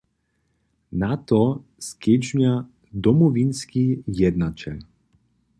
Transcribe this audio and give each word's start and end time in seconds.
Na 0.91 1.17
to 1.17 1.63
skedźbnja 1.87 2.63
Domowinski 2.93 3.87
jednaćel. 4.07 4.77